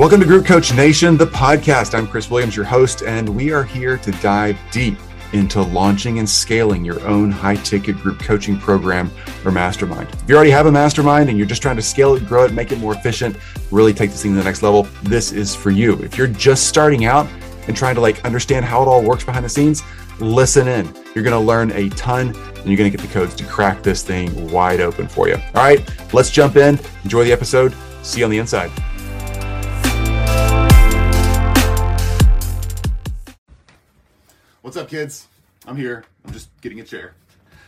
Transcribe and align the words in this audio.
Welcome 0.00 0.20
to 0.20 0.26
Group 0.26 0.46
Coach 0.46 0.72
Nation, 0.72 1.18
the 1.18 1.26
podcast. 1.26 1.94
I'm 1.94 2.06
Chris 2.06 2.30
Williams, 2.30 2.56
your 2.56 2.64
host, 2.64 3.02
and 3.02 3.28
we 3.28 3.52
are 3.52 3.62
here 3.62 3.98
to 3.98 4.10
dive 4.12 4.58
deep 4.72 4.96
into 5.34 5.60
launching 5.60 6.18
and 6.18 6.26
scaling 6.26 6.86
your 6.86 7.06
own 7.06 7.30
high 7.30 7.56
ticket 7.56 7.98
group 7.98 8.18
coaching 8.18 8.58
program 8.58 9.10
or 9.44 9.50
mastermind. 9.50 10.08
If 10.08 10.26
you 10.26 10.36
already 10.36 10.52
have 10.52 10.64
a 10.64 10.72
mastermind 10.72 11.28
and 11.28 11.36
you're 11.36 11.46
just 11.46 11.60
trying 11.60 11.76
to 11.76 11.82
scale 11.82 12.14
it, 12.14 12.26
grow 12.26 12.46
it, 12.46 12.54
make 12.54 12.72
it 12.72 12.78
more 12.78 12.94
efficient, 12.94 13.36
really 13.70 13.92
take 13.92 14.10
this 14.10 14.22
thing 14.22 14.32
to 14.32 14.38
the 14.38 14.44
next 14.44 14.62
level, 14.62 14.84
this 15.02 15.32
is 15.32 15.54
for 15.54 15.70
you. 15.70 16.02
If 16.02 16.16
you're 16.16 16.28
just 16.28 16.66
starting 16.66 17.04
out 17.04 17.28
and 17.68 17.76
trying 17.76 17.94
to 17.94 18.00
like 18.00 18.24
understand 18.24 18.64
how 18.64 18.80
it 18.80 18.86
all 18.86 19.02
works 19.02 19.24
behind 19.24 19.44
the 19.44 19.50
scenes, 19.50 19.82
listen 20.18 20.66
in. 20.66 20.86
You're 21.14 21.24
going 21.24 21.38
to 21.38 21.46
learn 21.46 21.72
a 21.72 21.90
ton 21.90 22.28
and 22.28 22.66
you're 22.66 22.78
going 22.78 22.90
to 22.90 22.96
get 22.96 23.06
the 23.06 23.12
codes 23.12 23.34
to 23.34 23.44
crack 23.44 23.82
this 23.82 24.02
thing 24.02 24.50
wide 24.50 24.80
open 24.80 25.08
for 25.08 25.28
you. 25.28 25.34
All 25.34 25.62
right, 25.62 25.86
let's 26.14 26.30
jump 26.30 26.56
in. 26.56 26.80
Enjoy 27.04 27.22
the 27.22 27.32
episode. 27.32 27.74
See 28.00 28.20
you 28.20 28.24
on 28.24 28.30
the 28.30 28.38
inside. 28.38 28.70
What's 34.70 34.78
up, 34.78 34.88
kids? 34.88 35.26
I'm 35.66 35.74
here. 35.74 36.04
I'm 36.24 36.32
just 36.32 36.48
getting 36.60 36.78
a 36.78 36.84
chair. 36.84 37.16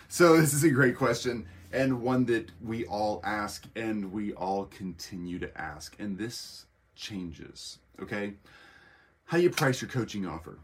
So, 0.06 0.36
this 0.40 0.54
is 0.54 0.62
a 0.62 0.70
great 0.70 0.96
question 0.96 1.46
and 1.72 2.00
one 2.00 2.24
that 2.26 2.52
we 2.64 2.86
all 2.86 3.20
ask 3.24 3.64
and 3.74 4.12
we 4.12 4.34
all 4.34 4.66
continue 4.66 5.40
to 5.40 5.60
ask. 5.60 5.96
And 5.98 6.16
this 6.16 6.66
changes, 6.94 7.80
okay? 8.00 8.34
How 9.24 9.36
you 9.36 9.50
price 9.50 9.82
your 9.82 9.90
coaching 9.90 10.28
offer. 10.28 10.60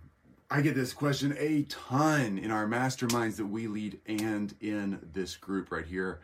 I 0.49 0.61
get 0.61 0.77
this 0.77 0.93
question 0.93 1.35
a 1.41 1.65
ton 1.65 2.39
in 2.39 2.53
our 2.53 2.69
masterminds 2.69 3.35
that 3.39 3.47
we 3.47 3.67
lead 3.67 3.99
and 4.07 4.55
in 4.61 5.01
this 5.13 5.35
group 5.35 5.73
right 5.73 5.87
here. 5.87 6.21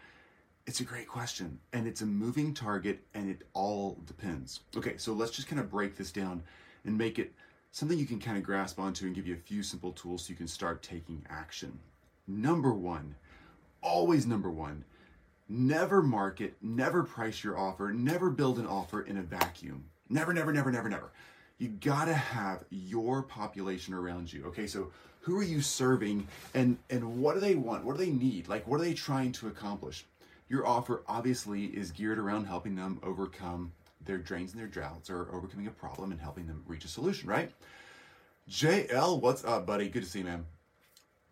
It's 0.69 0.79
a 0.79 0.85
great 0.85 1.09
question 1.09 1.59
and 1.73 1.89
it's 1.89 2.03
a 2.03 2.07
moving 2.07 2.55
target 2.55 3.01
and 3.15 3.29
it 3.29 3.43
all 3.53 3.99
depends. 4.07 4.61
Okay, 4.77 4.97
so 4.97 5.13
let's 5.13 5.33
just 5.33 5.49
kind 5.49 5.59
of 5.59 5.69
break 5.69 5.97
this 5.97 6.13
down 6.13 6.45
and 6.85 6.97
make 6.97 7.19
it 7.19 7.33
something 7.75 7.99
you 7.99 8.07
can 8.07 8.21
kind 8.21 8.39
of 8.39 8.45
grasp 8.45 8.79
onto 8.79 9.05
and 9.05 9.17
give 9.17 9.27
you 9.27 9.35
a 9.35 9.49
few 9.49 9.61
simple 9.61 9.91
tools 9.91 10.25
so 10.25 10.31
you 10.31 10.37
can 10.37 10.47
start 10.47 10.81
taking 10.81 11.27
action. 11.29 11.77
Number 12.29 12.73
one, 12.73 13.17
always 13.83 14.29
number 14.29 14.49
one, 14.49 14.85
never 15.49 16.01
market, 16.01 16.55
never 16.63 17.03
price 17.03 17.43
your 17.43 17.59
offer, 17.59 17.93
never 17.93 18.31
build 18.31 18.61
an 18.61 18.67
offer 18.69 19.03
in 19.03 19.17
a 19.17 19.23
vacuum. 19.23 19.87
Never, 20.09 20.33
never, 20.33 20.53
never, 20.53 20.71
never, 20.71 20.89
never. 20.89 21.11
You 21.59 21.67
gotta 21.67 22.15
have 22.15 22.63
your 22.71 23.25
population 23.25 23.93
around 23.93 24.33
you. 24.33 24.45
Okay, 24.47 24.69
so 24.69 24.93
who 25.23 25.37
are 25.37 25.43
you 25.43 25.61
serving 25.61 26.29
and 26.55 26.79
and 26.91 27.21
what 27.21 27.35
do 27.35 27.41
they 27.41 27.57
want? 27.57 27.85
What 27.85 27.97
do 27.97 28.05
they 28.05 28.13
need? 28.13 28.47
Like 28.47 28.69
what 28.69 28.81
are 28.81 28.85
they 28.85 28.95
trying 28.95 29.33
to 29.33 29.49
accomplish? 29.49 30.05
Your 30.49 30.65
offer 30.65 31.03
obviously 31.09 31.65
is 31.65 31.91
geared 31.91 32.21
around 32.21 32.45
helping 32.45 32.77
them 32.77 33.01
overcome 33.03 33.73
their 34.05 34.19
drains 34.19 34.53
and 34.53 34.61
their 34.61 34.69
droughts 34.69 35.11
or 35.11 35.29
overcoming 35.33 35.67
a 35.67 35.71
problem 35.71 36.13
and 36.13 36.21
helping 36.21 36.47
them 36.47 36.63
reach 36.67 36.85
a 36.85 36.89
solution, 36.89 37.29
right? 37.29 37.53
JL, 38.49 39.21
what's 39.21 39.45
up, 39.45 39.67
buddy? 39.67 39.89
Good 39.89 40.03
to 40.03 40.09
see 40.09 40.21
you, 40.21 40.25
man. 40.27 40.45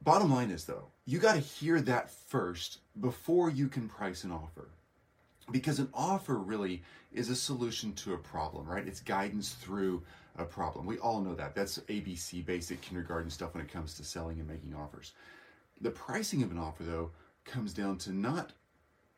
Bottom 0.02 0.32
line 0.32 0.50
is, 0.50 0.64
though, 0.64 0.88
you 1.04 1.18
got 1.18 1.34
to 1.34 1.40
hear 1.40 1.80
that 1.82 2.10
first 2.10 2.78
before 3.00 3.50
you 3.50 3.68
can 3.68 3.88
price 3.88 4.24
an 4.24 4.32
offer. 4.32 4.68
Because 5.50 5.78
an 5.78 5.88
offer 5.92 6.36
really 6.36 6.82
is 7.12 7.28
a 7.28 7.36
solution 7.36 7.92
to 7.94 8.14
a 8.14 8.18
problem, 8.18 8.66
right? 8.66 8.86
It's 8.86 9.00
guidance 9.00 9.50
through 9.50 10.02
a 10.38 10.44
problem. 10.44 10.86
We 10.86 10.98
all 10.98 11.20
know 11.20 11.34
that. 11.34 11.54
That's 11.54 11.78
ABC, 11.78 12.44
basic 12.44 12.80
kindergarten 12.80 13.30
stuff 13.30 13.54
when 13.54 13.62
it 13.62 13.72
comes 13.72 13.94
to 13.94 14.04
selling 14.04 14.38
and 14.38 14.48
making 14.48 14.74
offers. 14.74 15.12
The 15.80 15.90
pricing 15.90 16.42
of 16.42 16.50
an 16.50 16.58
offer, 16.58 16.84
though, 16.84 17.10
comes 17.44 17.72
down 17.74 17.98
to 17.98 18.12
not 18.12 18.52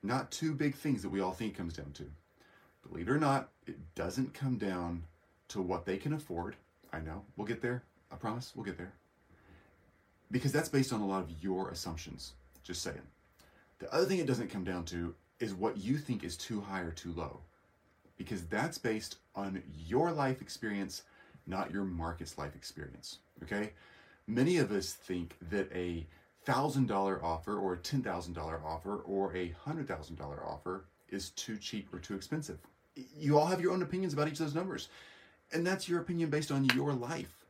not 0.03 0.31
two 0.31 0.55
big 0.55 0.75
things 0.75 1.03
that 1.03 1.09
we 1.09 1.21
all 1.21 1.33
think 1.33 1.57
comes 1.57 1.73
down 1.73 1.91
to. 1.93 2.05
Believe 2.89 3.09
it 3.09 3.13
or 3.13 3.19
not, 3.19 3.49
it 3.67 3.77
doesn't 3.95 4.35
come 4.35 4.57
down 4.57 5.05
to 5.49 5.63
what 5.63 5.85
they 5.85 5.97
can 5.97 6.13
afford. 6.13 6.57
I 6.93 7.01
know, 7.01 7.25
we'll 7.37 7.47
get 7.47 7.63
there. 7.63 7.83
I 8.13 8.17
promise, 8.17 8.53
we'll 8.55 8.65
get 8.65 8.79
there. 8.79 8.93
Because 10.31 10.53
that's 10.53 10.69
based 10.69 10.93
on 10.93 11.01
a 11.01 11.07
lot 11.07 11.23
of 11.23 11.31
your 11.43 11.71
assumptions. 11.71 12.35
Just 12.63 12.83
saying. 12.83 13.03
The 13.79 13.93
other 13.93 14.07
thing 14.07 14.19
it 14.19 14.27
doesn't 14.27 14.51
come 14.51 14.65
down 14.65 14.85
to 14.87 15.15
is 15.41 15.55
what 15.55 15.77
you 15.77 15.99
think 15.99 16.25
is 16.25 16.37
too 16.37 16.61
high 16.61 16.81
or 16.81 16.91
too 16.91 17.13
low. 17.13 17.41
Because 18.17 18.45
that's 18.47 18.79
based 18.79 19.17
on 19.35 19.63
your 19.87 20.13
life 20.13 20.41
experience, 20.41 21.03
not 21.47 21.73
your 21.73 21.85
market's 21.85 22.39
life 22.39 22.55
experience. 22.55 23.19
Okay? 23.43 23.73
Many 24.27 24.59
of 24.59 24.71
us 24.71 24.93
think 24.93 25.37
that 25.51 25.71
a 25.75 26.07
$1,000 26.47 27.23
offer 27.23 27.59
or 27.59 27.75
a 27.75 27.79
$10,000 27.79 28.65
offer 28.65 28.97
or 28.99 29.35
a 29.35 29.55
$100,000 29.67 30.47
offer 30.47 30.85
is 31.09 31.31
too 31.31 31.59
cheap 31.59 31.93
or 31.93 31.99
too 31.99 32.15
expensive 32.15 32.59
you 32.97 33.39
all 33.39 33.47
have 33.47 33.61
your 33.61 33.73
own 33.73 33.83
opinions 33.83 34.13
about 34.13 34.29
each 34.29 34.35
of 34.35 34.47
those 34.47 34.55
numbers. 34.55 34.89
And 35.53 35.67
that's 35.67 35.89
your 35.89 36.01
opinion 36.01 36.31
based 36.31 36.51
on 36.51 36.65
your 36.67 36.93
life. 36.93 37.45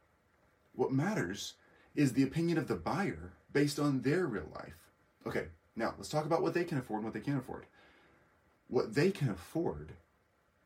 What 0.75 0.93
matters 0.93 1.55
is 1.95 2.13
the 2.13 2.23
opinion 2.23 2.59
of 2.59 2.69
the 2.69 2.75
buyer 2.75 3.33
based 3.53 3.79
on 3.79 4.01
their 4.03 4.27
real 4.27 4.49
life. 4.55 4.91
Okay, 5.27 5.47
now 5.77 5.95
let's 5.97 6.09
talk 6.09 6.27
about 6.27 6.43
what 6.43 6.55
they 6.55 6.65
can 6.65 6.79
afford 6.79 6.99
and 6.99 7.05
what 7.05 7.15
they 7.15 7.21
can't 7.21 7.39
afford. 7.39 7.67
What 8.69 8.95
they 8.95 9.11
can 9.11 9.31
afford 9.31 9.93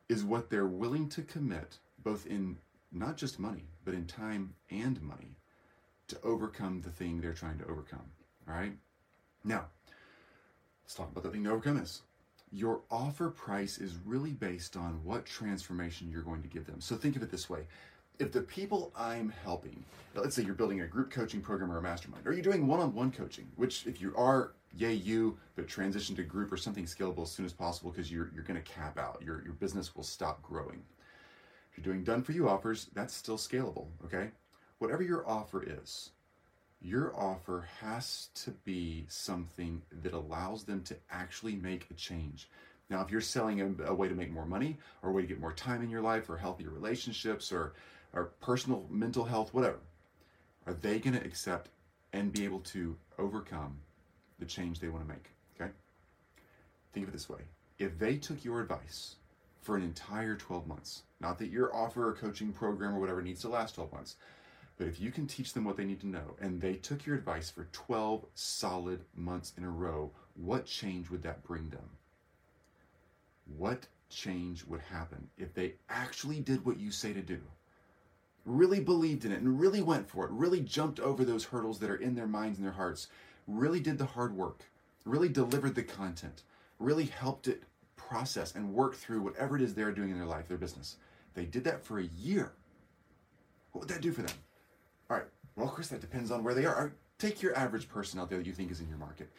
is 0.07 0.23
what 0.23 0.49
they're 0.49 0.65
willing 0.65 1.07
to 1.09 1.21
commit, 1.21 1.77
both 2.03 2.25
in 2.25 2.57
not 2.91 3.17
just 3.17 3.39
money, 3.39 3.65
but 3.85 3.93
in 3.93 4.05
time 4.05 4.55
and 4.71 5.01
money, 5.01 5.35
to 6.07 6.19
overcome 6.23 6.81
the 6.81 6.89
thing 6.89 7.21
they're 7.21 7.33
trying 7.33 7.59
to 7.59 7.67
overcome. 7.67 8.11
All 8.47 8.55
right? 8.55 8.73
Now, 9.43 9.65
let's 10.83 10.95
talk 10.95 11.11
about 11.11 11.23
the 11.23 11.29
thing 11.29 11.43
to 11.43 11.51
overcome 11.51 11.77
is 11.77 12.01
your 12.51 12.81
offer 12.89 13.29
price 13.29 13.77
is 13.77 13.95
really 14.05 14.31
based 14.31 14.75
on 14.75 14.99
what 15.03 15.25
transformation 15.25 16.09
you're 16.09 16.23
going 16.23 16.41
to 16.41 16.47
give 16.47 16.65
them. 16.65 16.81
So 16.81 16.95
think 16.95 17.15
of 17.15 17.23
it 17.23 17.29
this 17.29 17.49
way. 17.49 17.61
If 18.17 18.31
the 18.31 18.41
people 18.41 18.91
I'm 18.97 19.31
helping, 19.43 19.83
let's 20.13 20.35
say 20.35 20.43
you're 20.43 20.53
building 20.53 20.81
a 20.81 20.87
group 20.87 21.09
coaching 21.09 21.41
program 21.41 21.71
or 21.71 21.77
a 21.77 21.81
mastermind, 21.81 22.27
or 22.27 22.33
you're 22.33 22.41
doing 22.41 22.67
one-on-one 22.67 23.11
coaching, 23.11 23.47
which 23.55 23.85
if 23.87 24.01
you 24.01 24.13
are, 24.17 24.53
yay 24.75 24.93
you, 24.93 25.37
but 25.55 25.67
transition 25.67 26.15
to 26.15 26.23
group 26.23 26.51
or 26.51 26.57
something 26.57 26.85
scalable 26.85 27.23
as 27.23 27.31
soon 27.31 27.45
as 27.45 27.53
possible 27.53 27.91
because 27.91 28.11
you're, 28.11 28.29
you're 28.33 28.43
going 28.43 28.61
to 28.61 28.71
cap 28.71 28.97
out. 28.97 29.21
Your, 29.23 29.41
your 29.43 29.53
business 29.53 29.95
will 29.95 30.03
stop 30.03 30.41
growing. 30.41 30.81
If 31.71 31.77
you're 31.77 31.93
doing 31.93 32.03
done 32.03 32.23
for 32.23 32.33
you 32.33 32.49
offers, 32.49 32.87
that's 32.93 33.13
still 33.13 33.37
scalable, 33.37 33.87
okay? 34.03 34.31
Whatever 34.79 35.03
your 35.03 35.27
offer 35.29 35.63
is, 35.63 36.11
your 36.81 37.13
offer 37.15 37.67
has 37.81 38.29
to 38.33 38.51
be 38.51 39.05
something 39.09 39.81
that 40.01 40.13
allows 40.13 40.63
them 40.63 40.81
to 40.83 40.95
actually 41.11 41.55
make 41.55 41.87
a 41.91 41.93
change. 41.93 42.49
Now, 42.89 43.01
if 43.01 43.11
you're 43.11 43.21
selling 43.21 43.61
a, 43.61 43.83
a, 43.85 43.93
way 43.93 44.07
to 44.07 44.15
make 44.15 44.31
more 44.31 44.45
money 44.45 44.77
or 45.03 45.09
a 45.09 45.13
way 45.13 45.21
to 45.21 45.27
get 45.27 45.39
more 45.39 45.53
time 45.53 45.83
in 45.83 45.89
your 45.89 46.01
life 46.01 46.29
or 46.29 46.37
healthier 46.37 46.69
relationships 46.69 47.51
or, 47.51 47.73
or 48.13 48.31
personal 48.41 48.85
mental 48.89 49.25
health, 49.25 49.53
whatever, 49.53 49.79
are 50.65 50.73
they 50.73 50.99
going 50.99 51.17
to 51.17 51.25
accept 51.25 51.69
and 52.13 52.31
be 52.31 52.45
able 52.45 52.59
to 52.61 52.95
overcome 53.17 53.77
the 54.39 54.45
change 54.45 54.79
they 54.79 54.87
want 54.89 55.05
to 55.05 55.13
make? 55.13 55.29
Okay? 55.59 55.71
Think 56.93 57.07
of 57.07 57.13
it 57.13 57.13
this 57.13 57.29
way 57.29 57.41
if 57.77 57.97
they 57.99 58.17
took 58.17 58.43
your 58.43 58.61
advice 58.61 59.15
for 59.61 59.75
an 59.75 59.83
entire 59.83 60.35
12 60.35 60.67
months, 60.67 61.03
not 61.19 61.37
that 61.39 61.49
your 61.49 61.75
offer 61.75 62.09
or 62.09 62.13
coaching 62.13 62.51
program 62.51 62.95
or 62.95 62.99
whatever 62.99 63.21
needs 63.21 63.41
to 63.41 63.49
last 63.49 63.75
12 63.75 63.91
months, 63.93 64.15
but 64.79 64.87
if 64.87 65.01
you 65.01 65.11
can 65.11 65.27
teach 65.27 65.51
them 65.51 65.65
what 65.65 65.75
they 65.75 65.83
need 65.83 65.99
to 65.99 66.07
know, 66.07 66.37
and 66.39 66.61
they 66.61 66.75
took 66.75 67.05
your 67.05 67.17
advice 67.17 67.49
for 67.49 67.67
12 67.73 68.25
solid 68.33 69.01
months 69.13 69.51
in 69.57 69.65
a 69.65 69.69
row, 69.69 70.09
what 70.35 70.65
change 70.65 71.09
would 71.09 71.21
that 71.23 71.43
bring 71.43 71.69
them? 71.69 71.89
What 73.57 73.87
change 74.09 74.63
would 74.65 74.79
happen 74.79 75.27
if 75.37 75.53
they 75.53 75.73
actually 75.89 76.39
did 76.39 76.65
what 76.65 76.79
you 76.79 76.91
say 76.91 77.11
to 77.11 77.21
do? 77.21 77.41
Really 78.45 78.79
believed 78.79 79.25
in 79.25 79.33
it 79.33 79.41
and 79.41 79.59
really 79.59 79.81
went 79.81 80.09
for 80.09 80.23
it, 80.23 80.31
really 80.31 80.61
jumped 80.61 81.01
over 81.01 81.25
those 81.25 81.43
hurdles 81.43 81.79
that 81.79 81.89
are 81.89 81.97
in 81.97 82.15
their 82.15 82.25
minds 82.25 82.57
and 82.57 82.65
their 82.65 82.73
hearts, 82.73 83.07
really 83.47 83.81
did 83.81 83.97
the 83.97 84.05
hard 84.05 84.33
work, 84.33 84.63
really 85.03 85.27
delivered 85.27 85.75
the 85.75 85.83
content, 85.83 86.43
really 86.79 87.05
helped 87.05 87.49
it 87.49 87.63
process 87.97 88.55
and 88.55 88.73
work 88.73 88.95
through 88.95 89.21
whatever 89.21 89.57
it 89.57 89.61
is 89.61 89.75
they're 89.75 89.91
doing 89.91 90.11
in 90.11 90.17
their 90.17 90.25
life, 90.25 90.47
their 90.47 90.57
business. 90.57 90.95
They 91.33 91.43
did 91.43 91.65
that 91.65 91.83
for 91.83 91.99
a 91.99 92.09
year. 92.17 92.53
What 93.73 93.81
would 93.81 93.89
that 93.89 94.01
do 94.01 94.13
for 94.13 94.21
them? 94.21 94.35
All 95.09 95.17
right. 95.17 95.25
Well, 95.55 95.67
of 95.67 95.68
course, 95.79 95.87
that 95.87 96.01
depends 96.01 96.29
on 96.29 96.43
where 96.43 96.53
they 96.53 96.65
are. 96.65 96.91
Take 97.19 97.41
your 97.41 97.57
average 97.57 97.87
person 97.87 98.19
out 98.19 98.29
there 98.29 98.39
that 98.39 98.45
you 98.45 98.51
think 98.51 98.69
is 98.69 98.81
in 98.81 98.89
your 98.89 98.97
market. 98.97 99.29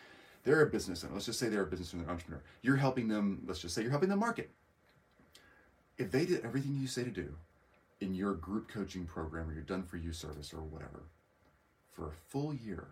They're 0.42 0.62
a 0.62 0.70
business 0.70 1.04
owner. 1.04 1.12
Let's 1.12 1.26
just 1.26 1.38
say 1.38 1.50
they're 1.50 1.64
a 1.64 1.66
business 1.66 1.92
owner, 1.92 2.08
entrepreneur. 2.08 2.42
You're 2.62 2.76
helping 2.76 3.08
them. 3.08 3.42
Let's 3.46 3.60
just 3.60 3.75
say 3.75 3.82
you're 3.82 3.90
helping 3.90 4.08
them 4.08 4.20
market. 4.20 4.50
If 5.98 6.10
they 6.10 6.25
did 6.25 6.42
everything 6.42 6.78
you 6.81 6.87
say 6.87 7.04
to 7.04 7.10
do 7.10 7.34
in 8.00 8.14
your 8.14 8.32
group 8.32 8.69
coaching 8.69 9.04
program 9.04 9.50
or 9.50 9.52
your 9.52 9.64
done 9.64 9.82
for 9.82 9.98
you 9.98 10.14
service 10.14 10.54
or 10.54 10.62
whatever 10.62 11.02
for 11.92 12.08
a 12.08 12.12
full 12.28 12.54
year, 12.54 12.88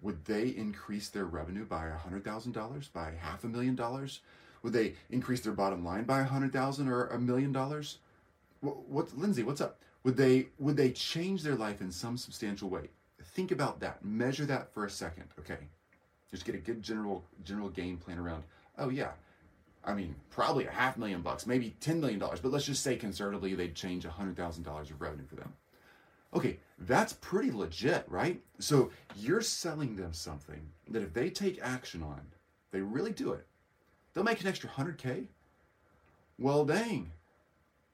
would 0.00 0.24
they 0.24 0.48
increase 0.48 1.10
their 1.10 1.26
revenue 1.26 1.66
by 1.66 1.90
$100,000, 1.90 2.92
by 2.94 3.12
half 3.20 3.44
a 3.44 3.48
million 3.48 3.76
dollars? 3.76 4.20
Would 4.62 4.72
they 4.72 4.94
increase 5.10 5.40
their 5.40 5.52
bottom 5.52 5.84
line 5.84 6.04
by 6.04 6.20
a 6.20 6.24
hundred 6.24 6.52
thousand 6.54 6.88
or 6.88 7.08
a 7.08 7.18
million 7.18 7.52
dollars? 7.52 7.98
What, 8.62 8.88
what, 8.88 9.18
Lindsay? 9.18 9.42
What's 9.42 9.60
up? 9.60 9.78
Would 10.04 10.16
they 10.16 10.48
would 10.58 10.76
they 10.76 10.90
change 10.90 11.42
their 11.42 11.54
life 11.54 11.80
in 11.80 11.92
some 11.92 12.16
substantial 12.16 12.68
way? 12.68 12.88
Think 13.34 13.50
about 13.50 13.80
that. 13.80 14.04
Measure 14.04 14.46
that 14.46 14.72
for 14.72 14.86
a 14.86 14.90
second, 14.90 15.26
okay? 15.38 15.58
Just 16.30 16.44
get 16.44 16.54
a 16.54 16.58
good 16.58 16.82
general 16.82 17.24
general 17.44 17.68
game 17.68 17.98
plan 17.98 18.18
around. 18.18 18.42
Oh 18.78 18.88
yeah. 18.88 19.10
I 19.84 19.94
mean, 19.94 20.14
probably 20.30 20.66
a 20.66 20.70
half 20.70 20.96
million 20.96 21.22
bucks, 21.22 21.44
maybe 21.44 21.74
$10 21.80 21.98
million, 21.98 22.20
but 22.20 22.44
let's 22.44 22.66
just 22.66 22.84
say 22.84 22.94
conservatively 22.94 23.56
they'd 23.56 23.74
change 23.74 24.04
$100,000 24.04 24.90
of 24.90 25.00
revenue 25.00 25.26
for 25.26 25.34
them. 25.34 25.52
Okay, 26.34 26.58
that's 26.78 27.14
pretty 27.14 27.50
legit, 27.50 28.04
right? 28.08 28.40
So 28.60 28.90
you're 29.16 29.40
selling 29.40 29.96
them 29.96 30.12
something 30.12 30.60
that 30.88 31.02
if 31.02 31.12
they 31.12 31.30
take 31.30 31.58
action 31.62 32.00
on, 32.00 32.20
they 32.70 32.80
really 32.80 33.10
do 33.10 33.32
it, 33.32 33.44
they'll 34.14 34.22
make 34.22 34.40
an 34.40 34.46
extra 34.46 34.70
100K. 34.70 35.26
Well, 36.38 36.64
dang. 36.64 37.10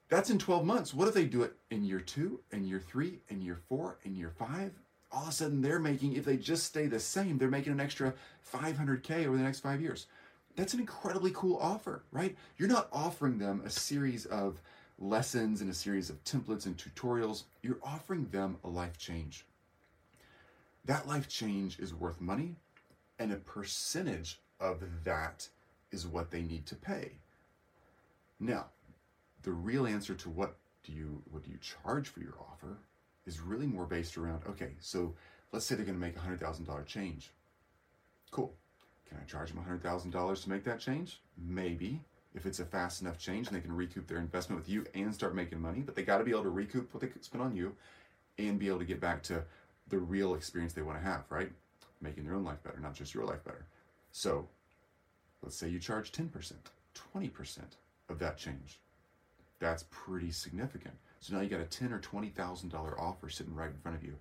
That's 0.09 0.31
in 0.31 0.39
12 0.39 0.65
months. 0.65 0.93
What 0.93 1.07
if 1.07 1.13
they 1.13 1.25
do 1.25 1.43
it 1.43 1.53
in 1.69 1.85
year 1.85 1.99
two, 1.99 2.39
in 2.51 2.65
year 2.65 2.79
three, 2.79 3.19
in 3.29 3.41
year 3.41 3.59
four, 3.69 3.97
in 4.03 4.15
year 4.15 4.31
five? 4.37 4.71
All 5.11 5.23
of 5.23 5.29
a 5.29 5.31
sudden, 5.31 5.61
they're 5.61 5.79
making, 5.79 6.15
if 6.15 6.25
they 6.25 6.37
just 6.37 6.65
stay 6.65 6.87
the 6.87 6.99
same, 6.99 7.37
they're 7.37 7.47
making 7.47 7.73
an 7.73 7.79
extra 7.79 8.13
500K 8.53 9.27
over 9.27 9.37
the 9.37 9.43
next 9.43 9.59
five 9.59 9.81
years. 9.81 10.07
That's 10.55 10.73
an 10.73 10.79
incredibly 10.79 11.31
cool 11.33 11.57
offer, 11.57 12.03
right? 12.11 12.35
You're 12.57 12.67
not 12.69 12.89
offering 12.91 13.37
them 13.37 13.61
a 13.63 13.69
series 13.69 14.25
of 14.25 14.59
lessons 14.97 15.61
and 15.61 15.69
a 15.69 15.73
series 15.73 16.09
of 16.09 16.23
templates 16.23 16.65
and 16.65 16.75
tutorials. 16.75 17.43
You're 17.61 17.79
offering 17.83 18.27
them 18.31 18.57
a 18.63 18.67
life 18.67 18.97
change. 18.97 19.45
That 20.85 21.07
life 21.07 21.27
change 21.27 21.79
is 21.79 21.93
worth 21.93 22.19
money, 22.19 22.55
and 23.19 23.31
a 23.31 23.37
percentage 23.37 24.39
of 24.59 24.83
that 25.03 25.47
is 25.91 26.07
what 26.07 26.31
they 26.31 26.41
need 26.41 26.65
to 26.67 26.75
pay. 26.75 27.11
Now, 28.39 28.65
the 29.43 29.51
real 29.51 29.85
answer 29.85 30.13
to 30.15 30.29
what 30.29 30.55
do 30.83 30.91
you 30.91 31.21
what 31.31 31.43
do 31.43 31.51
you 31.51 31.57
charge 31.57 32.09
for 32.09 32.19
your 32.19 32.35
offer 32.39 32.77
is 33.25 33.39
really 33.39 33.67
more 33.67 33.85
based 33.85 34.17
around 34.17 34.41
okay, 34.47 34.71
so 34.79 35.13
let's 35.51 35.65
say 35.65 35.75
they're 35.75 35.85
going 35.85 35.97
to 35.97 36.05
make 36.05 36.15
a 36.15 36.19
hundred 36.19 36.39
thousand 36.39 36.65
dollar 36.65 36.83
change. 36.83 37.31
Cool. 38.31 38.53
Can 39.07 39.17
I 39.21 39.25
charge 39.25 39.49
them 39.49 39.59
a 39.59 39.63
hundred 39.63 39.83
thousand 39.83 40.11
dollars 40.11 40.41
to 40.41 40.49
make 40.49 40.63
that 40.65 40.79
change? 40.79 41.21
Maybe 41.37 42.01
if 42.35 42.45
it's 42.45 42.59
a 42.59 42.65
fast 42.65 43.01
enough 43.01 43.17
change 43.17 43.47
and 43.47 43.55
they 43.55 43.61
can 43.61 43.75
recoup 43.75 44.07
their 44.07 44.19
investment 44.19 44.61
with 44.61 44.69
you 44.69 44.85
and 44.93 45.13
start 45.13 45.35
making 45.35 45.59
money, 45.59 45.81
but 45.81 45.95
they 45.95 46.03
got 46.03 46.19
to 46.19 46.23
be 46.23 46.31
able 46.31 46.43
to 46.43 46.49
recoup 46.49 46.93
what 46.93 47.01
they 47.01 47.09
spent 47.21 47.43
on 47.43 47.55
you 47.55 47.75
and 48.37 48.59
be 48.59 48.67
able 48.67 48.79
to 48.79 48.85
get 48.85 48.99
back 49.01 49.23
to 49.23 49.43
the 49.89 49.97
real 49.97 50.35
experience 50.35 50.73
they 50.73 50.83
want 50.83 50.97
to 50.97 51.03
have, 51.03 51.23
right? 51.29 51.51
Making 52.01 52.25
their 52.25 52.35
own 52.35 52.43
life 52.43 52.61
better, 52.63 52.79
not 52.79 52.93
just 52.93 53.13
your 53.13 53.25
life 53.25 53.43
better. 53.43 53.65
So 54.11 54.47
let's 55.41 55.55
say 55.55 55.69
you 55.69 55.79
charge 55.79 56.11
10%, 56.11 56.53
20% 57.15 57.59
of 58.09 58.19
that 58.19 58.37
change. 58.37 58.79
That's 59.59 59.85
pretty 59.89 60.31
significant. 60.31 60.95
So 61.19 61.35
now 61.35 61.41
you 61.41 61.49
got 61.49 61.59
a 61.59 61.65
ten 61.65 61.91
or 61.91 61.99
twenty 61.99 62.29
thousand 62.29 62.69
dollar 62.69 62.99
offer 62.99 63.29
sitting 63.29 63.53
right 63.53 63.69
in 63.69 63.77
front 63.77 63.97
of 63.97 64.03
you. 64.03 64.15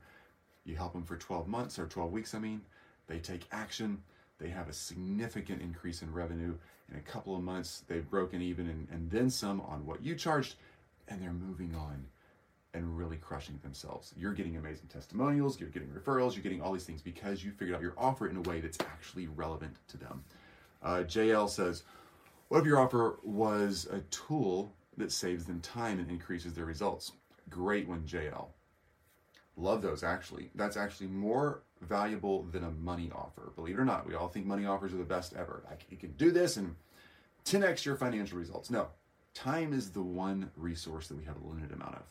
You 0.68 0.76
help 0.76 0.92
them 0.92 1.04
for 1.04 1.16
12 1.16 1.48
months 1.48 1.78
or 1.78 1.86
12 1.86 2.12
weeks, 2.12 2.34
I 2.34 2.38
mean, 2.40 2.60
they 3.06 3.18
take 3.18 3.46
action, 3.52 4.02
they 4.38 4.50
have 4.50 4.68
a 4.68 4.72
significant 4.72 5.62
increase 5.62 6.02
in 6.02 6.12
revenue. 6.12 6.54
In 6.92 6.98
a 6.98 7.00
couple 7.00 7.34
of 7.34 7.42
months, 7.42 7.84
they've 7.88 8.08
broken 8.08 8.42
even 8.42 8.68
and, 8.68 8.86
and 8.90 9.10
then 9.10 9.30
some 9.30 9.62
on 9.62 9.86
what 9.86 10.02
you 10.02 10.14
charged, 10.14 10.56
and 11.08 11.22
they're 11.22 11.32
moving 11.32 11.74
on 11.74 12.04
and 12.74 12.98
really 12.98 13.16
crushing 13.16 13.58
themselves. 13.62 14.12
You're 14.14 14.34
getting 14.34 14.58
amazing 14.58 14.88
testimonials, 14.88 15.58
you're 15.58 15.70
getting 15.70 15.88
referrals, 15.88 16.34
you're 16.34 16.42
getting 16.42 16.60
all 16.60 16.74
these 16.74 16.84
things 16.84 17.00
because 17.00 17.42
you 17.42 17.50
figured 17.50 17.74
out 17.74 17.80
your 17.80 17.94
offer 17.96 18.28
in 18.28 18.36
a 18.36 18.42
way 18.42 18.60
that's 18.60 18.78
actually 18.80 19.26
relevant 19.26 19.74
to 19.88 19.96
them. 19.96 20.22
Uh, 20.82 20.98
JL 20.98 21.48
says, 21.48 21.84
What 22.48 22.58
if 22.58 22.66
your 22.66 22.78
offer 22.78 23.18
was 23.22 23.88
a 23.90 24.00
tool 24.10 24.70
that 24.98 25.12
saves 25.12 25.44
them 25.44 25.60
time 25.60 25.98
and 25.98 26.10
increases 26.10 26.54
their 26.54 26.64
results? 26.64 27.12
Great 27.48 27.88
one, 27.88 28.02
JL. 28.02 28.48
Love 29.56 29.82
those 29.82 30.04
actually. 30.04 30.50
That's 30.54 30.76
actually 30.76 31.08
more 31.08 31.62
valuable 31.80 32.44
than 32.44 32.64
a 32.64 32.70
money 32.70 33.10
offer. 33.14 33.52
Believe 33.56 33.76
it 33.76 33.80
or 33.80 33.84
not, 33.84 34.06
we 34.06 34.14
all 34.14 34.28
think 34.28 34.46
money 34.46 34.66
offers 34.66 34.92
are 34.92 34.98
the 34.98 35.04
best 35.04 35.34
ever. 35.34 35.64
Like 35.68 35.84
you 35.90 35.96
can 35.96 36.12
do 36.12 36.30
this 36.30 36.56
and 36.56 36.76
10x 37.44 37.84
your 37.84 37.96
financial 37.96 38.38
results. 38.38 38.70
No, 38.70 38.88
time 39.34 39.72
is 39.72 39.90
the 39.90 40.02
one 40.02 40.50
resource 40.56 41.08
that 41.08 41.16
we 41.16 41.24
have 41.24 41.36
a 41.36 41.46
limited 41.46 41.72
amount 41.72 41.96
of. 41.96 42.02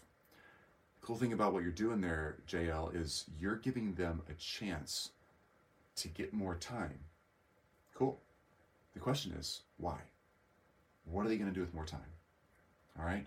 Cool 1.02 1.16
thing 1.16 1.32
about 1.32 1.54
what 1.54 1.64
you're 1.64 1.72
doing 1.72 2.02
there, 2.02 2.38
JL, 2.50 2.94
is 2.94 3.26
you're 3.40 3.56
giving 3.56 3.94
them 3.94 4.22
a 4.30 4.34
chance 4.34 5.12
to 5.96 6.10
get 6.10 6.34
more 6.34 6.56
time. 6.56 7.00
Cool. 7.96 8.20
The 8.94 9.00
question 9.00 9.32
is, 9.34 9.62
why? 9.78 9.98
What 11.06 11.26
are 11.26 11.30
they 11.30 11.38
going 11.38 11.50
to 11.50 11.56
do 11.56 11.62
with 11.62 11.74
more 11.74 11.86
time? 11.86 12.02
All 13.00 13.06
right. 13.06 13.26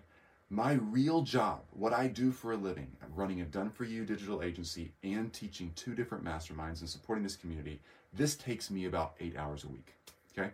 My 0.52 0.72
real 0.72 1.22
job, 1.22 1.60
what 1.70 1.92
I 1.92 2.08
do 2.08 2.32
for 2.32 2.52
a 2.52 2.56
living, 2.56 2.88
I'm 3.02 3.14
running 3.14 3.40
a 3.40 3.44
done 3.44 3.70
for 3.70 3.84
you 3.84 4.04
digital 4.04 4.42
agency 4.42 4.92
and 5.04 5.32
teaching 5.32 5.72
two 5.76 5.94
different 5.94 6.24
masterminds 6.24 6.80
and 6.80 6.88
supporting 6.88 7.22
this 7.22 7.36
community. 7.36 7.80
This 8.12 8.34
takes 8.34 8.68
me 8.68 8.86
about 8.86 9.14
eight 9.20 9.36
hours 9.36 9.62
a 9.62 9.68
week. 9.68 9.94
Okay. 10.36 10.50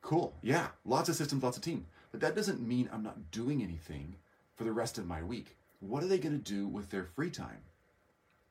Cool. 0.00 0.34
Yeah. 0.40 0.68
Lots 0.86 1.10
of 1.10 1.16
systems, 1.16 1.42
lots 1.42 1.58
of 1.58 1.62
team. 1.62 1.86
But 2.10 2.20
that 2.20 2.34
doesn't 2.34 2.66
mean 2.66 2.88
I'm 2.90 3.02
not 3.02 3.30
doing 3.30 3.62
anything 3.62 4.14
for 4.56 4.64
the 4.64 4.72
rest 4.72 4.96
of 4.96 5.06
my 5.06 5.22
week. 5.22 5.56
What 5.80 6.02
are 6.02 6.06
they 6.06 6.18
going 6.18 6.40
to 6.40 6.52
do 6.52 6.66
with 6.66 6.90
their 6.90 7.04
free 7.04 7.30
time? 7.30 7.60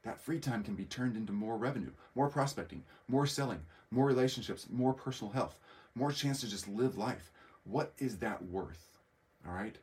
That 0.03 0.21
free 0.21 0.39
time 0.39 0.63
can 0.63 0.75
be 0.75 0.85
turned 0.85 1.17
into 1.17 1.33
more 1.33 1.57
revenue, 1.57 1.91
more 2.15 2.29
prospecting, 2.29 2.83
more 3.07 3.25
selling, 3.25 3.59
more 3.89 4.05
relationships, 4.05 4.67
more 4.71 4.93
personal 4.93 5.33
health, 5.33 5.59
more 5.95 6.11
chance 6.11 6.41
to 6.41 6.47
just 6.47 6.67
live 6.67 6.97
life. 6.97 7.31
What 7.63 7.91
is 7.97 8.19
that 8.19 8.45
worth? 8.45 8.96
All 9.47 9.53
right 9.53 9.77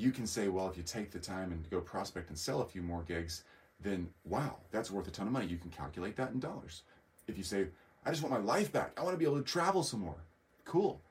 you 0.00 0.10
can 0.12 0.26
say, 0.26 0.48
well, 0.48 0.66
if 0.66 0.78
you 0.78 0.82
take 0.82 1.10
the 1.10 1.18
time 1.18 1.52
and 1.52 1.68
go 1.68 1.78
prospect 1.78 2.30
and 2.30 2.38
sell 2.38 2.62
a 2.62 2.66
few 2.66 2.80
more 2.80 3.02
gigs, 3.02 3.44
then 3.80 4.08
wow, 4.24 4.56
that's 4.70 4.90
worth 4.90 5.06
a 5.06 5.10
ton 5.10 5.26
of 5.26 5.32
money. 5.32 5.46
You 5.46 5.58
can 5.58 5.70
calculate 5.70 6.16
that 6.16 6.32
in 6.32 6.40
dollars. 6.40 6.82
If 7.28 7.36
you 7.36 7.44
say, 7.44 7.66
I 8.04 8.10
just 8.10 8.22
want 8.22 8.32
my 8.32 8.52
life 8.52 8.72
back, 8.72 8.92
I 8.96 9.02
want 9.02 9.12
to 9.12 9.18
be 9.18 9.26
able 9.26 9.36
to 9.36 9.44
travel 9.44 9.82
some 9.82 10.00
more. 10.00 10.24
Cool. 10.64 11.02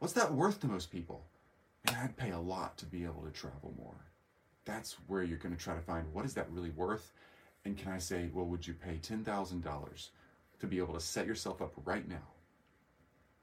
What's 0.00 0.14
that 0.14 0.34
worth 0.34 0.58
to 0.60 0.66
most 0.66 0.90
people? 0.90 1.24
Man, 1.86 1.98
I'd 2.02 2.16
pay 2.16 2.30
a 2.30 2.38
lot 2.38 2.76
to 2.78 2.86
be 2.86 3.04
able 3.04 3.22
to 3.22 3.30
travel 3.30 3.74
more. 3.78 3.94
That's 4.64 4.96
where 5.06 5.22
you're 5.22 5.38
going 5.38 5.54
to 5.54 5.62
try 5.62 5.74
to 5.74 5.80
find 5.80 6.12
what 6.12 6.24
is 6.24 6.34
that 6.34 6.50
really 6.50 6.70
worth? 6.70 7.12
And 7.64 7.78
can 7.78 7.92
I 7.92 7.98
say, 7.98 8.28
well, 8.32 8.46
would 8.46 8.66
you 8.66 8.74
pay 8.74 8.98
$10,000 9.00 10.08
to 10.58 10.66
be 10.66 10.78
able 10.78 10.94
to 10.94 11.00
set 11.00 11.26
yourself 11.26 11.62
up 11.62 11.74
right 11.84 12.08
now, 12.08 12.26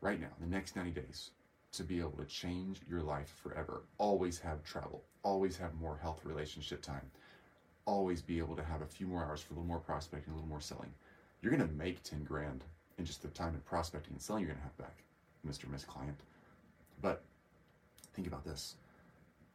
right 0.01 0.19
now, 0.19 0.27
in 0.41 0.49
the 0.49 0.55
next 0.55 0.75
90 0.75 0.91
days, 0.91 1.31
to 1.71 1.83
be 1.83 1.99
able 1.99 2.17
to 2.17 2.25
change 2.25 2.79
your 2.89 3.01
life 3.01 3.33
forever. 3.43 3.83
Always 3.97 4.39
have 4.39 4.63
travel, 4.63 5.03
always 5.23 5.57
have 5.57 5.73
more 5.75 5.97
health 6.01 6.21
relationship 6.23 6.81
time, 6.81 7.09
always 7.85 8.21
be 8.21 8.39
able 8.39 8.55
to 8.55 8.63
have 8.63 8.81
a 8.81 8.87
few 8.87 9.07
more 9.07 9.23
hours 9.23 9.41
for 9.41 9.53
a 9.53 9.57
little 9.57 9.67
more 9.67 9.79
prospecting, 9.79 10.33
a 10.33 10.35
little 10.35 10.49
more 10.49 10.61
selling. 10.61 10.93
You're 11.41 11.55
going 11.55 11.67
to 11.67 11.75
make 11.75 12.03
10 12.03 12.23
grand 12.23 12.63
in 12.97 13.05
just 13.05 13.21
the 13.21 13.29
time 13.29 13.55
of 13.55 13.65
prospecting 13.65 14.13
and 14.13 14.21
selling 14.21 14.43
you're 14.43 14.53
going 14.53 14.61
to 14.61 14.63
have 14.63 14.77
back, 14.77 15.03
Mr. 15.47 15.69
Miss 15.71 15.83
Client. 15.83 16.17
But 17.01 17.23
think 18.13 18.27
about 18.27 18.43
this. 18.43 18.75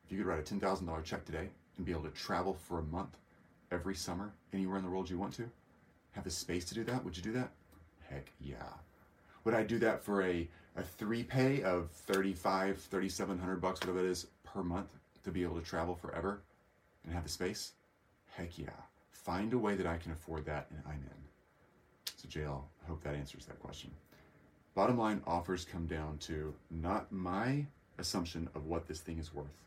If 0.04 0.12
you 0.12 0.18
could 0.18 0.26
write 0.26 0.38
a 0.38 0.54
$10,000 0.54 1.04
check 1.04 1.24
today 1.24 1.48
and 1.76 1.84
be 1.86 1.92
able 1.92 2.02
to 2.02 2.10
travel 2.10 2.54
for 2.54 2.78
a 2.78 2.82
month 2.82 3.16
every 3.70 3.94
summer 3.94 4.32
anywhere 4.52 4.78
in 4.78 4.84
the 4.84 4.90
world 4.90 5.10
you 5.10 5.18
want 5.18 5.34
to, 5.34 5.50
have 6.12 6.24
the 6.24 6.30
space 6.30 6.64
to 6.66 6.74
do 6.74 6.84
that, 6.84 7.04
would 7.04 7.16
you 7.16 7.22
do 7.22 7.32
that? 7.32 7.50
Heck 8.08 8.30
yeah. 8.40 8.74
Would 9.44 9.54
I 9.54 9.62
do 9.62 9.78
that 9.80 10.02
for 10.02 10.22
a 10.22 10.48
a 10.76 10.82
three 10.82 11.22
pay 11.22 11.62
of 11.62 11.90
35 11.90 12.80
3700 12.80 13.60
bucks 13.60 13.80
whatever 13.80 14.00
it 14.00 14.10
is 14.10 14.26
per 14.42 14.62
month 14.62 14.92
to 15.22 15.30
be 15.30 15.44
able 15.44 15.58
to 15.58 15.64
travel 15.64 15.94
forever 15.94 16.40
and 17.04 17.14
have 17.14 17.22
the 17.22 17.28
space? 17.28 17.72
Heck 18.34 18.58
yeah. 18.58 18.70
Find 19.10 19.52
a 19.52 19.58
way 19.58 19.74
that 19.76 19.86
i 19.86 19.96
can 19.96 20.12
afford 20.12 20.44
that 20.46 20.66
and 20.70 20.80
i'm 20.86 20.94
in. 20.94 22.12
So 22.16 22.28
jl 22.28 22.64
i 22.84 22.88
hope 22.88 23.02
that 23.04 23.14
answers 23.14 23.44
that 23.46 23.60
question. 23.60 23.90
Bottom 24.74 24.98
line 24.98 25.22
offers 25.26 25.64
come 25.64 25.86
down 25.86 26.18
to 26.18 26.52
not 26.70 27.12
my 27.12 27.66
assumption 27.98 28.48
of 28.54 28.66
what 28.66 28.88
this 28.88 29.00
thing 29.00 29.18
is 29.18 29.32
worth 29.32 29.64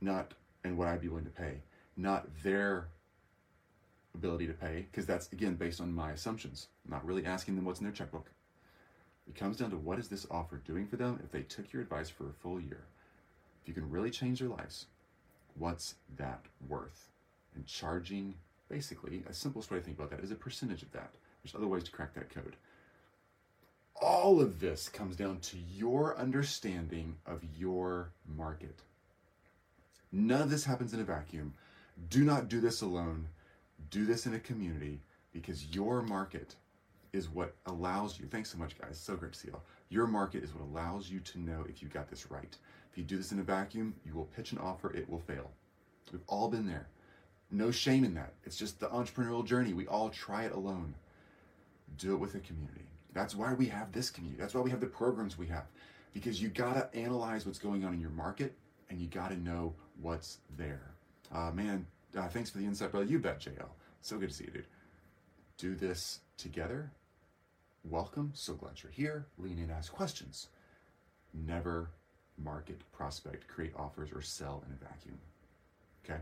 not 0.00 0.34
and 0.64 0.76
what 0.76 0.88
i'd 0.88 1.00
be 1.00 1.08
willing 1.08 1.24
to 1.24 1.30
pay 1.30 1.62
not 1.96 2.26
their 2.42 2.88
ability 4.14 4.46
to 4.46 4.52
pay 4.52 4.86
because 4.90 5.06
that's 5.06 5.30
again 5.32 5.54
based 5.54 5.80
on 5.80 5.92
my 5.92 6.10
assumptions 6.12 6.68
I'm 6.84 6.92
not 6.92 7.04
really 7.04 7.24
asking 7.24 7.56
them 7.56 7.64
what's 7.64 7.80
in 7.80 7.84
their 7.84 7.92
checkbook 7.92 8.30
it 9.30 9.36
comes 9.38 9.58
down 9.58 9.70
to 9.70 9.76
what 9.76 10.00
is 10.00 10.08
this 10.08 10.26
offer 10.28 10.56
doing 10.56 10.88
for 10.88 10.96
them 10.96 11.20
if 11.22 11.30
they 11.30 11.42
took 11.42 11.72
your 11.72 11.82
advice 11.82 12.10
for 12.10 12.26
a 12.26 12.32
full 12.32 12.60
year. 12.60 12.82
If 13.62 13.68
you 13.68 13.74
can 13.74 13.88
really 13.88 14.10
change 14.10 14.40
their 14.40 14.48
lives, 14.48 14.86
what's 15.56 15.94
that 16.16 16.42
worth? 16.68 17.10
And 17.54 17.64
charging, 17.64 18.34
basically, 18.68 19.22
a 19.28 19.32
simplest 19.32 19.70
way 19.70 19.78
to 19.78 19.84
think 19.84 19.98
about 19.98 20.10
that 20.10 20.24
is 20.24 20.32
a 20.32 20.34
percentage 20.34 20.82
of 20.82 20.90
that. 20.92 21.12
There's 21.44 21.54
other 21.54 21.68
ways 21.68 21.84
to 21.84 21.92
crack 21.92 22.12
that 22.14 22.34
code. 22.34 22.56
All 24.02 24.40
of 24.40 24.58
this 24.58 24.88
comes 24.88 25.14
down 25.14 25.38
to 25.40 25.56
your 25.76 26.16
understanding 26.16 27.14
of 27.24 27.44
your 27.56 28.10
market. 28.26 28.80
None 30.10 30.42
of 30.42 30.50
this 30.50 30.64
happens 30.64 30.92
in 30.92 30.98
a 30.98 31.04
vacuum. 31.04 31.54
Do 32.08 32.24
not 32.24 32.48
do 32.48 32.60
this 32.60 32.82
alone. 32.82 33.28
Do 33.90 34.06
this 34.06 34.26
in 34.26 34.34
a 34.34 34.40
community 34.40 35.02
because 35.32 35.72
your 35.72 36.02
market 36.02 36.56
is 37.12 37.28
what 37.28 37.54
allows 37.66 38.18
you. 38.18 38.26
Thanks 38.26 38.50
so 38.50 38.58
much, 38.58 38.78
guys. 38.78 38.98
So 38.98 39.16
great 39.16 39.32
to 39.32 39.38
see 39.38 39.48
y'all. 39.48 39.62
Your 39.88 40.06
market 40.06 40.44
is 40.44 40.54
what 40.54 40.62
allows 40.64 41.10
you 41.10 41.20
to 41.20 41.40
know 41.40 41.64
if 41.68 41.82
you 41.82 41.88
got 41.88 42.08
this 42.08 42.30
right. 42.30 42.56
If 42.90 42.98
you 42.98 43.04
do 43.04 43.16
this 43.16 43.32
in 43.32 43.38
a 43.40 43.42
vacuum, 43.42 43.94
you 44.04 44.14
will 44.14 44.26
pitch 44.36 44.52
an 44.52 44.58
offer, 44.58 44.92
it 44.92 45.08
will 45.08 45.20
fail. 45.20 45.50
We've 46.12 46.22
all 46.26 46.48
been 46.48 46.66
there. 46.66 46.88
No 47.50 47.70
shame 47.70 48.04
in 48.04 48.14
that. 48.14 48.34
It's 48.44 48.56
just 48.56 48.78
the 48.80 48.86
entrepreneurial 48.88 49.44
journey. 49.44 49.72
We 49.72 49.86
all 49.86 50.10
try 50.10 50.44
it 50.44 50.52
alone. 50.52 50.94
Do 51.98 52.14
it 52.14 52.18
with 52.18 52.34
a 52.34 52.40
community. 52.40 52.86
That's 53.12 53.34
why 53.34 53.54
we 53.54 53.66
have 53.66 53.90
this 53.92 54.10
community. 54.10 54.40
That's 54.40 54.54
why 54.54 54.60
we 54.60 54.70
have 54.70 54.80
the 54.80 54.86
programs 54.86 55.36
we 55.36 55.46
have. 55.48 55.64
because 56.12 56.42
you 56.42 56.48
got 56.48 56.74
to 56.74 56.98
analyze 56.98 57.46
what's 57.46 57.58
going 57.58 57.84
on 57.84 57.94
in 57.94 58.00
your 58.00 58.10
market 58.10 58.54
and 58.88 59.00
you 59.00 59.06
got 59.06 59.30
to 59.30 59.36
know 59.38 59.74
what's 60.00 60.38
there. 60.56 60.92
Uh, 61.32 61.50
man, 61.52 61.86
uh, 62.16 62.28
thanks 62.28 62.50
for 62.50 62.58
the 62.58 62.64
insight, 62.64 62.90
brother. 62.90 63.06
You 63.06 63.18
bet, 63.18 63.40
JL. 63.40 63.68
So 64.00 64.18
good 64.18 64.30
to 64.30 64.34
see 64.34 64.44
you, 64.44 64.50
dude. 64.50 64.66
Do 65.58 65.74
this 65.74 66.20
together. 66.36 66.90
Welcome. 67.84 68.32
So 68.34 68.54
glad 68.54 68.82
you're 68.82 68.92
here. 68.92 69.26
Lean 69.38 69.58
in, 69.58 69.70
ask 69.70 69.92
questions. 69.92 70.48
Never 71.32 71.90
market, 72.36 72.80
prospect, 72.92 73.48
create 73.48 73.72
offers, 73.76 74.10
or 74.12 74.22
sell 74.22 74.62
in 74.66 74.72
a 74.72 74.76
vacuum. 74.76 75.18
Okay? 76.04 76.20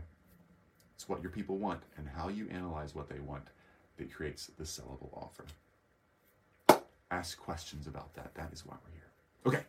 It's 0.95 1.07
what 1.07 1.21
your 1.21 1.31
people 1.31 1.57
want 1.57 1.81
and 1.97 2.07
how 2.07 2.29
you 2.29 2.47
analyze 2.49 2.95
what 2.95 3.09
they 3.09 3.19
want 3.19 3.47
that 3.97 4.13
creates 4.13 4.47
the 4.57 4.63
sellable 4.63 5.09
offer. 5.13 5.45
Ask 7.11 7.39
questions 7.39 7.87
about 7.87 8.13
that. 8.15 8.35
That 8.35 8.53
is 8.53 8.65
why 8.65 8.75
we're 8.83 8.91
here. 8.93 9.59
Okay. 9.59 9.65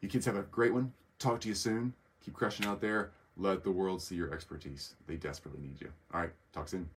You 0.00 0.08
kids 0.08 0.26
have 0.26 0.36
a 0.36 0.42
great 0.42 0.74
one. 0.74 0.92
Talk 1.18 1.40
to 1.40 1.48
you 1.48 1.54
soon. 1.54 1.94
Keep 2.24 2.34
crushing 2.34 2.66
out 2.66 2.80
there. 2.80 3.12
Let 3.36 3.64
the 3.64 3.70
world 3.70 4.02
see 4.02 4.14
your 4.14 4.32
expertise. 4.32 4.94
They 5.06 5.16
desperately 5.16 5.60
need 5.60 5.80
you. 5.80 5.90
All 6.12 6.20
right. 6.20 6.32
Talk 6.52 6.68
soon. 6.68 6.88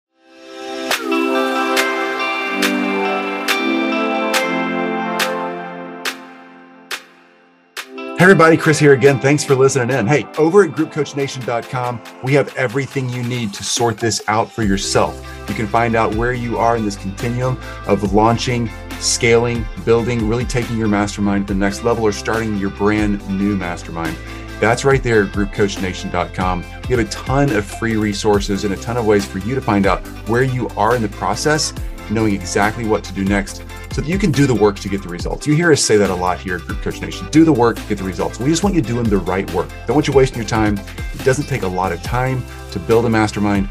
Everybody, 8.26 8.56
Chris 8.56 8.76
here 8.76 8.92
again. 8.92 9.20
Thanks 9.20 9.44
for 9.44 9.54
listening 9.54 9.96
in. 9.96 10.04
Hey, 10.04 10.24
over 10.36 10.64
at 10.64 10.72
groupcoachnation.com, 10.72 12.00
we 12.24 12.34
have 12.34 12.52
everything 12.56 13.08
you 13.08 13.22
need 13.22 13.54
to 13.54 13.62
sort 13.62 13.98
this 13.98 14.20
out 14.26 14.50
for 14.50 14.64
yourself. 14.64 15.24
You 15.48 15.54
can 15.54 15.68
find 15.68 15.94
out 15.94 16.12
where 16.16 16.32
you 16.32 16.58
are 16.58 16.76
in 16.76 16.84
this 16.84 16.96
continuum 16.96 17.56
of 17.86 18.12
launching, 18.12 18.68
scaling, 18.98 19.64
building, 19.84 20.28
really 20.28 20.44
taking 20.44 20.76
your 20.76 20.88
mastermind 20.88 21.46
to 21.46 21.54
the 21.54 21.60
next 21.60 21.84
level 21.84 22.02
or 22.02 22.10
starting 22.10 22.56
your 22.56 22.70
brand 22.70 23.24
new 23.30 23.54
mastermind. 23.54 24.18
That's 24.58 24.84
right 24.84 25.04
there 25.04 25.22
at 25.22 25.32
groupcoachnation.com. 25.32 26.64
We 26.88 26.96
have 26.96 26.98
a 26.98 27.08
ton 27.08 27.54
of 27.54 27.64
free 27.64 27.94
resources 27.94 28.64
and 28.64 28.74
a 28.74 28.76
ton 28.78 28.96
of 28.96 29.06
ways 29.06 29.24
for 29.24 29.38
you 29.38 29.54
to 29.54 29.60
find 29.60 29.86
out 29.86 30.04
where 30.28 30.42
you 30.42 30.68
are 30.70 30.96
in 30.96 31.02
the 31.02 31.08
process, 31.10 31.72
knowing 32.10 32.34
exactly 32.34 32.86
what 32.86 33.04
to 33.04 33.12
do 33.12 33.24
next 33.24 33.62
so 33.92 34.00
that 34.00 34.08
you 34.08 34.18
can 34.18 34.30
do 34.30 34.46
the 34.46 34.54
work 34.54 34.78
to 34.80 34.88
get 34.88 35.02
the 35.02 35.08
results. 35.08 35.46
You 35.46 35.54
hear 35.54 35.72
us 35.72 35.82
say 35.82 35.96
that 35.96 36.10
a 36.10 36.14
lot 36.14 36.38
here 36.38 36.56
at 36.56 36.62
Group 36.62 36.80
Coach 36.82 37.00
Nation. 37.00 37.28
Do 37.30 37.44
the 37.44 37.52
work, 37.52 37.76
get 37.88 37.98
the 37.98 38.04
results. 38.04 38.38
We 38.38 38.48
just 38.48 38.62
want 38.62 38.74
you 38.74 38.82
doing 38.82 39.04
the 39.04 39.18
right 39.18 39.50
work. 39.52 39.68
Don't 39.86 39.94
want 39.94 40.08
you 40.08 40.14
wasting 40.14 40.38
your 40.38 40.48
time. 40.48 40.78
It 41.14 41.24
doesn't 41.24 41.46
take 41.46 41.62
a 41.62 41.68
lot 41.68 41.92
of 41.92 42.02
time 42.02 42.44
to 42.72 42.78
build 42.78 43.06
a 43.06 43.10
mastermind. 43.10 43.68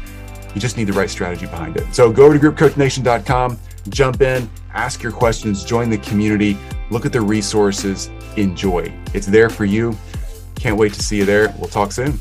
You 0.54 0.60
just 0.60 0.76
need 0.76 0.84
the 0.84 0.92
right 0.92 1.10
strategy 1.10 1.46
behind 1.46 1.76
it. 1.76 1.94
So 1.94 2.10
go 2.10 2.24
over 2.24 2.38
to 2.38 2.40
groupcoachnation.com, 2.40 3.58
jump 3.90 4.20
in, 4.22 4.48
ask 4.72 5.02
your 5.02 5.12
questions, 5.12 5.64
join 5.64 5.90
the 5.90 5.98
community, 5.98 6.56
look 6.90 7.04
at 7.04 7.12
the 7.12 7.20
resources, 7.20 8.08
enjoy. 8.36 8.92
It's 9.14 9.26
there 9.26 9.50
for 9.50 9.64
you. 9.64 9.96
Can't 10.54 10.78
wait 10.78 10.94
to 10.94 11.02
see 11.02 11.18
you 11.18 11.24
there. 11.24 11.54
We'll 11.58 11.68
talk 11.68 11.92
soon. 11.92 12.18